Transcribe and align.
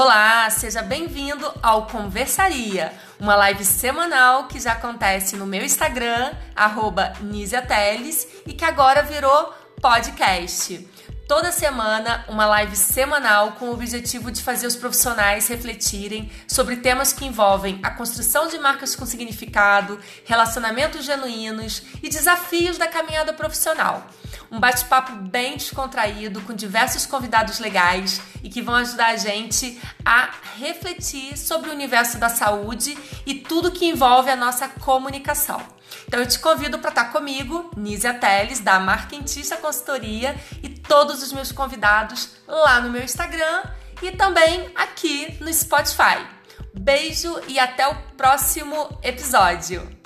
Olá, 0.00 0.48
seja 0.48 0.80
bem-vindo 0.80 1.52
ao 1.60 1.88
Conversaria, 1.88 2.92
uma 3.18 3.34
live 3.34 3.64
semanal 3.64 4.46
que 4.46 4.60
já 4.60 4.74
acontece 4.74 5.34
no 5.34 5.44
meu 5.44 5.64
Instagram, 5.64 6.34
arroba 6.54 7.14
Teles, 7.66 8.28
e 8.46 8.52
que 8.52 8.64
agora 8.64 9.02
virou 9.02 9.52
podcast. 9.82 10.88
Toda 11.26 11.50
semana, 11.50 12.24
uma 12.28 12.46
live 12.46 12.76
semanal 12.76 13.56
com 13.58 13.70
o 13.70 13.72
objetivo 13.72 14.30
de 14.30 14.40
fazer 14.40 14.68
os 14.68 14.76
profissionais 14.76 15.48
refletirem 15.48 16.30
sobre 16.46 16.76
temas 16.76 17.12
que 17.12 17.26
envolvem 17.26 17.80
a 17.82 17.90
construção 17.90 18.46
de 18.46 18.56
marcas 18.56 18.94
com 18.94 19.04
significado, 19.04 19.98
relacionamentos 20.24 21.04
genuínos 21.04 21.82
e 22.00 22.08
desafios 22.08 22.78
da 22.78 22.86
caminhada 22.86 23.32
profissional 23.32 24.06
um 24.50 24.58
bate-papo 24.58 25.12
bem 25.12 25.56
descontraído 25.56 26.40
com 26.42 26.54
diversos 26.54 27.06
convidados 27.06 27.58
legais 27.58 28.20
e 28.42 28.48
que 28.48 28.62
vão 28.62 28.74
ajudar 28.74 29.08
a 29.08 29.16
gente 29.16 29.80
a 30.04 30.30
refletir 30.58 31.36
sobre 31.36 31.70
o 31.70 31.72
universo 31.72 32.18
da 32.18 32.28
saúde 32.28 32.96
e 33.26 33.34
tudo 33.34 33.72
que 33.72 33.86
envolve 33.86 34.30
a 34.30 34.36
nossa 34.36 34.68
comunicação. 34.68 35.60
Então 36.06 36.20
eu 36.20 36.26
te 36.26 36.38
convido 36.38 36.78
para 36.78 36.90
estar 36.90 37.04
tá 37.04 37.10
comigo, 37.10 37.70
Nízia 37.76 38.14
Teles, 38.14 38.60
da 38.60 38.78
Marquentista 38.78 39.56
Consultoria, 39.56 40.34
e 40.62 40.68
todos 40.68 41.22
os 41.22 41.32
meus 41.32 41.52
convidados 41.52 42.30
lá 42.46 42.80
no 42.80 42.90
meu 42.90 43.02
Instagram 43.02 43.62
e 44.02 44.12
também 44.12 44.70
aqui 44.74 45.36
no 45.40 45.52
Spotify. 45.52 46.26
Beijo 46.74 47.40
e 47.48 47.58
até 47.58 47.88
o 47.88 47.94
próximo 48.16 48.98
episódio! 49.02 49.97